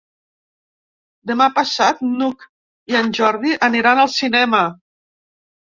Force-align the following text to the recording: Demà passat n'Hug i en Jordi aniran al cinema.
Demà 1.31 1.47
passat 1.59 2.01
n'Hug 2.15 2.49
i 2.95 2.99
en 3.03 3.15
Jordi 3.21 3.57
aniran 3.71 4.07
al 4.07 4.15
cinema. 4.19 4.69